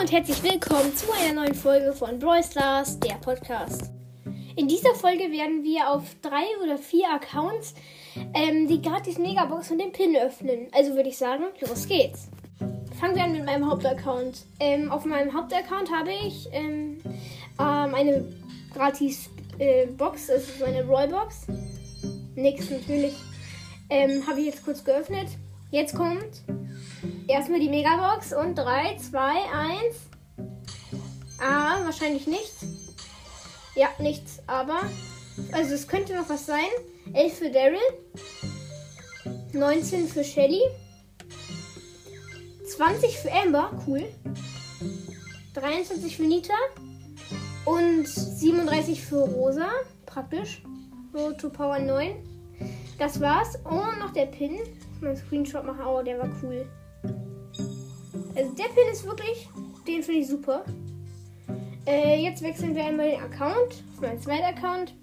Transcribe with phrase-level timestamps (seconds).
[0.00, 3.90] und herzlich willkommen zu einer neuen Folge von Brawl Stars, der Podcast.
[4.56, 7.74] In dieser Folge werden wir auf drei oder vier Accounts
[8.32, 10.68] ähm, die gratis Megabox und den Pin öffnen.
[10.72, 12.30] Also würde ich sagen, los geht's.
[12.98, 14.46] Fangen wir an mit meinem Hauptaccount.
[14.58, 16.96] Ähm, auf meinem Hauptaccount habe ich ähm,
[17.58, 18.24] ähm, eine
[18.72, 21.46] gratis äh, Box, das ist eine Rollbox.
[22.36, 23.16] Nix natürlich.
[23.90, 25.28] Ähm, habe ich jetzt kurz geöffnet.
[25.70, 26.42] Jetzt kommt
[27.28, 29.96] erstmal die Megabox und 3, 2, 1.
[31.40, 32.64] Ah, wahrscheinlich nichts.
[33.74, 34.80] Ja, nichts, aber.
[35.52, 36.68] Also es könnte noch was sein.
[37.14, 37.78] 11 für Daryl.
[39.52, 40.60] 19 für Shelly.
[42.68, 44.04] 20 für Amber, cool.
[45.54, 46.54] 23 für Nita.
[47.64, 49.68] Und 37 für Rosa,
[50.06, 50.62] praktisch.
[51.12, 52.16] So to Power 9.
[52.98, 53.56] Das war's.
[53.64, 54.58] Und noch der Pin.
[55.02, 55.84] Einen Screenshot machen.
[55.86, 56.66] Oh, der war cool.
[58.34, 59.48] Also der Pin ist wirklich,
[59.86, 60.64] den finde ich super.
[61.86, 64.94] Äh, jetzt wechseln wir einmal den Account auf meinen zweiten Account.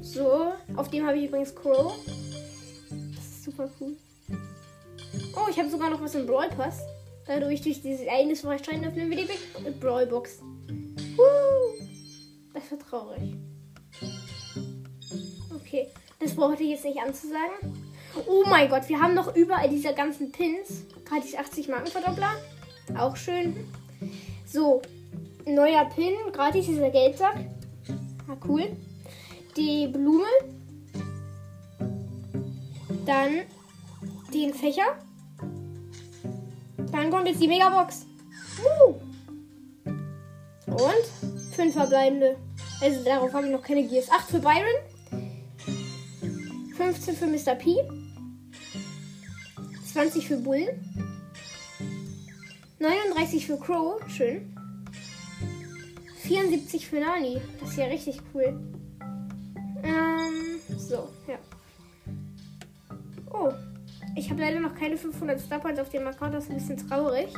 [0.00, 1.94] So, auf dem habe ich übrigens Crow.
[3.14, 3.96] Das ist super cool.
[5.34, 6.80] Oh, ich habe sogar noch was im Brawl Pass.
[7.26, 10.40] Dadurch durch dieses Ereignis Freistein öffnen wir die Big Brawl Box.
[10.40, 11.86] Woo!
[12.54, 13.34] Das war traurig.
[15.54, 15.88] Okay,
[16.20, 17.88] das brauchte ich jetzt nicht anzusagen.
[18.26, 20.84] Oh mein Gott, wir haben noch überall diese ganzen Pins.
[21.04, 22.34] Gratis 80 Markenverdoppler.
[22.98, 23.54] Auch schön.
[24.46, 24.82] So,
[25.46, 26.14] neuer Pin.
[26.32, 27.36] Gratis dieser Geldsack.
[28.28, 28.76] Ah, cool.
[29.56, 30.26] Die Blume.
[33.06, 33.42] Dann
[34.34, 34.98] den Fächer.
[36.92, 38.06] Dann kommt jetzt die Megabox.
[38.58, 38.94] Uh.
[40.72, 42.36] Und fünf verbleibende.
[42.80, 44.10] Also darauf habe ich noch keine Gears.
[44.10, 44.64] 8 für Byron.
[46.78, 47.56] 15 für Mr.
[47.56, 47.74] P.
[49.92, 50.80] 20 für Bull.
[52.78, 54.00] 39 für Crow.
[54.08, 54.54] Schön.
[56.18, 57.40] 74 für Nani.
[57.58, 58.60] Das ist ja richtig cool.
[59.82, 61.38] Ähm, so, ja.
[63.32, 63.50] Oh.
[64.14, 66.34] Ich habe leider noch keine 500 Star auf dem Account.
[66.34, 67.34] Das ist ein bisschen traurig.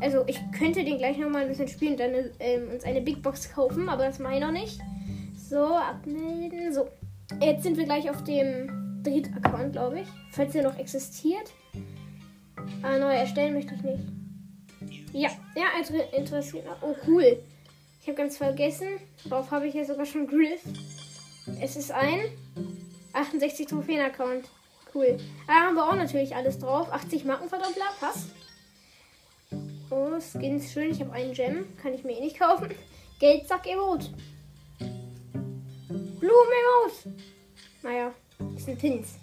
[0.00, 3.22] Also, ich könnte den gleich nochmal ein bisschen spielen und dann ähm, uns eine Big
[3.22, 4.78] Box kaufen, aber das mache ich noch nicht.
[5.34, 6.70] So, abmelden.
[6.74, 6.86] So.
[7.40, 10.08] Jetzt sind wir gleich auf dem Dritt-Account, glaube ich.
[10.32, 11.52] Falls er noch existiert.
[12.82, 14.02] Ah, neu erstellen möchte ich nicht.
[15.12, 15.66] Ja, ja,
[16.16, 16.66] interessiert.
[16.82, 17.42] Oh, cool.
[18.00, 18.88] Ich habe ganz vergessen.
[19.28, 20.62] Darauf habe ich ja sogar schon Griff.
[21.60, 22.20] Es ist ein
[23.12, 24.46] 68 Trophäen-Account.
[24.94, 25.18] Cool.
[25.46, 26.90] Da haben wir auch natürlich alles drauf.
[26.90, 28.30] 80 Markenverdoppler, passt.
[29.90, 30.90] Oh, Skins schön.
[30.90, 31.66] Ich habe einen Gem.
[31.80, 32.70] Kann ich mir eh nicht kaufen.
[33.20, 34.08] Geldsack-Emote.
[36.18, 37.14] Blumen-Emote.
[37.82, 38.12] Naja,
[38.54, 39.18] das sind Pins.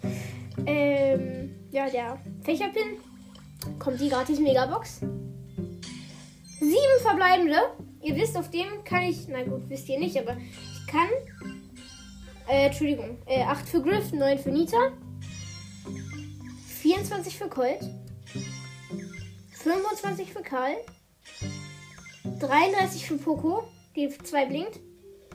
[0.66, 2.98] Ähm, ja, der Fächerpin.
[3.78, 5.00] Kommt die gratis Megabox.
[6.60, 7.56] Sieben verbleibende.
[8.02, 9.28] Ihr wisst, auf dem kann ich.
[9.28, 11.08] Na gut, wisst ihr nicht, aber ich kann.
[12.48, 13.18] Äh, Entschuldigung.
[13.26, 14.92] Äh, 8 für Griff, 9 für Nita.
[16.82, 17.80] 24 für Colt.
[19.52, 20.76] 25 für Karl.
[22.40, 23.64] 33 für Poco.
[23.96, 24.78] Die 2 blinkt.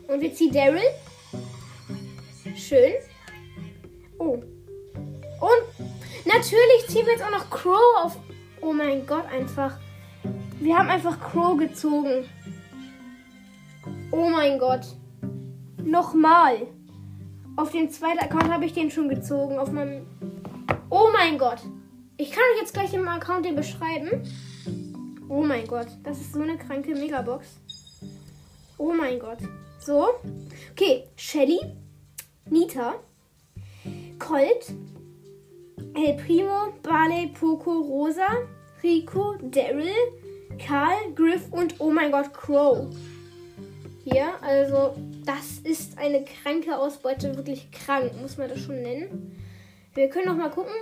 [0.07, 0.81] Und wir ziehen Daryl.
[2.55, 2.93] Schön.
[4.19, 4.33] Oh.
[5.41, 5.87] Und
[6.25, 8.17] natürlich ziehen wir jetzt auch noch Crow auf.
[8.61, 9.77] Oh mein Gott, einfach.
[10.59, 12.25] Wir haben einfach Crow gezogen.
[14.11, 14.85] Oh mein Gott.
[15.83, 16.67] Nochmal.
[17.55, 19.57] Auf dem zweiten Account habe ich den schon gezogen.
[19.57, 20.05] Auf meinem.
[20.89, 21.59] Oh mein Gott.
[22.17, 24.23] Ich kann euch jetzt gleich im Account den beschreiben.
[25.27, 25.87] Oh mein Gott.
[26.03, 27.47] Das ist so eine kranke Megabox.
[28.77, 29.39] Oh mein Gott.
[29.79, 30.09] So.
[30.71, 31.05] Okay.
[31.15, 31.59] Shelly.
[32.49, 32.95] Nita.
[34.19, 34.71] Colt,
[35.95, 38.27] El Primo, Barley, Poco, Rosa,
[38.83, 39.91] Rico, Daryl,
[40.59, 42.87] Karl, Griff und oh mein Gott, Crow.
[44.03, 49.39] Hier, also das ist eine kranke Ausbeute, wirklich krank, muss man das schon nennen.
[49.93, 50.73] Wir können noch mal gucken,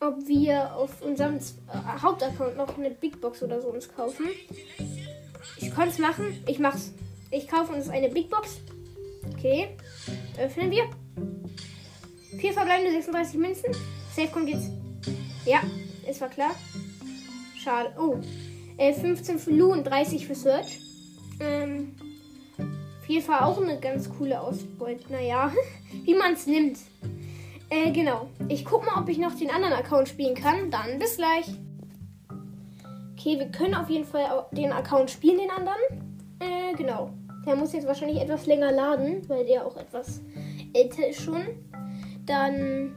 [0.00, 4.26] ob wir auf unserem äh, Hauptaccount noch eine Big Box oder so uns kaufen.
[5.58, 6.92] Ich kann es machen, ich mach's.
[7.30, 8.60] Ich kaufe uns eine Big Box.
[9.32, 9.76] Okay,
[10.38, 10.84] öffnen wir.
[12.38, 13.74] Vier verbleibende 36 Münzen.
[14.14, 14.70] Safe kommt jetzt.
[15.44, 15.60] Ja,
[16.06, 16.54] es war klar.
[17.62, 17.92] Schade.
[17.98, 18.18] Oh.
[18.76, 20.80] Äh, 15 für Lu und 30 für Search.
[21.40, 21.94] Ähm,
[22.58, 25.12] auf jeden auch eine ganz coole Ausbeute.
[25.12, 25.52] Naja,
[26.04, 26.78] wie man es nimmt.
[27.70, 28.28] Äh, genau.
[28.48, 30.70] Ich guck mal, ob ich noch den anderen Account spielen kann.
[30.70, 31.46] Dann bis gleich.
[33.12, 35.78] Okay, wir können auf jeden Fall den Account spielen, den anderen.
[36.40, 37.10] Äh, genau.
[37.46, 40.20] Der muss jetzt wahrscheinlich etwas länger laden, weil der auch etwas
[40.72, 41.42] älter ist schon.
[42.26, 42.94] Dann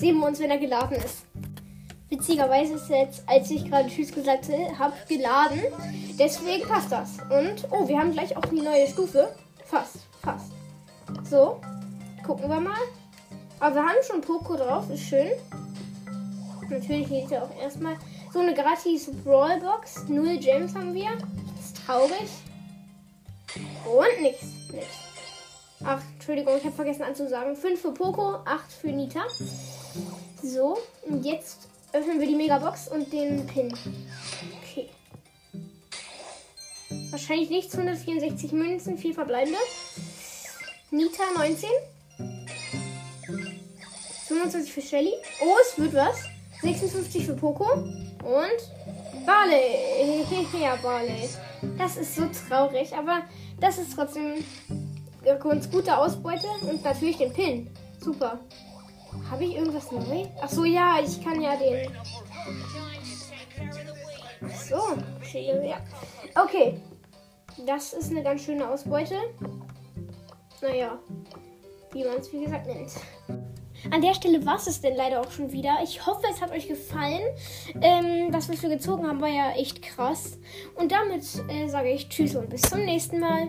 [0.00, 1.26] Sehen wir uns, wenn er geladen ist.
[2.08, 4.46] Witzigerweise ist er jetzt, als ich gerade Tschüss gesagt
[4.78, 5.60] habe, geladen.
[6.18, 7.18] Deswegen passt das.
[7.30, 9.28] Und, oh, wir haben gleich auch die neue Stufe.
[9.66, 10.52] Fast, fast.
[11.28, 11.60] So,
[12.24, 12.78] gucken wir mal.
[13.58, 15.32] Aber wir haben schon Poco drauf, ist schön.
[16.70, 17.96] Natürlich geht ja auch erstmal
[18.32, 20.08] so eine gratis Brawlbox.
[20.08, 21.10] Null Gems haben wir.
[21.58, 22.30] Ist traurig.
[23.90, 24.44] Und nichts.
[24.72, 24.96] Nichts.
[25.84, 27.56] Ach, Entschuldigung, ich habe vergessen anzusagen.
[27.56, 29.24] 5 für Poco, 8 für Nita.
[30.42, 33.72] So, und jetzt öffnen wir die Megabox und den Pin.
[34.62, 34.90] Okay.
[37.10, 37.74] Wahrscheinlich nichts.
[37.74, 39.58] 164 Münzen, 4 verbleibende.
[40.90, 41.68] Nita 19.
[44.28, 45.14] 25 für Shelly.
[45.42, 46.18] Oh, es wird was.
[46.62, 47.72] 56 für Poco.
[47.72, 48.60] Und
[49.26, 50.24] Barley.
[50.60, 51.28] ja, Barley.
[51.76, 53.22] Das ist so traurig, aber
[53.58, 54.44] das ist trotzdem
[55.24, 56.46] ganz gute Ausbeute.
[56.62, 57.70] Und natürlich den Pin.
[58.00, 58.40] Super.
[59.30, 60.26] Habe ich irgendwas neu?
[60.40, 61.90] Ach so, ja, ich kann ja den.
[64.42, 65.78] Ach so, ja.
[66.34, 66.80] Okay.
[67.66, 69.16] Das ist eine ganz schöne Ausbeute.
[70.62, 70.98] Naja,
[71.92, 72.90] wie man es wie gesagt nennt.
[73.90, 75.78] An der Stelle war es denn leider auch schon wieder.
[75.82, 77.22] Ich hoffe, es hat euch gefallen.
[77.80, 80.38] Ähm, das, was wir gezogen haben, war ja echt krass.
[80.76, 83.48] Und damit äh, sage ich Tschüss und bis zum nächsten Mal.